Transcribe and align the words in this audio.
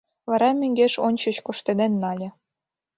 Вара 0.29 0.49
мӧҥгеш-оньыш 0.59 1.37
коштеден 1.45 1.93
нале. 2.01 2.29